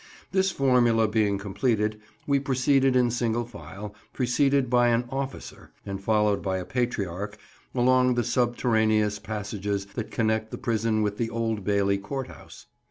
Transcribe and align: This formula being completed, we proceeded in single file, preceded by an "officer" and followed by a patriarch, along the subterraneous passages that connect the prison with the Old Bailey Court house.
This 0.31 0.49
formula 0.49 1.07
being 1.07 1.37
completed, 1.37 2.01
we 2.25 2.39
proceeded 2.39 2.95
in 2.95 3.11
single 3.11 3.45
file, 3.45 3.93
preceded 4.13 4.67
by 4.67 4.87
an 4.87 5.05
"officer" 5.11 5.69
and 5.85 6.03
followed 6.03 6.41
by 6.41 6.57
a 6.57 6.65
patriarch, 6.65 7.37
along 7.75 8.15
the 8.15 8.23
subterraneous 8.23 9.19
passages 9.19 9.85
that 9.93 10.09
connect 10.09 10.49
the 10.49 10.57
prison 10.57 11.03
with 11.03 11.17
the 11.19 11.29
Old 11.29 11.63
Bailey 11.63 11.99
Court 11.99 12.29
house. 12.29 12.65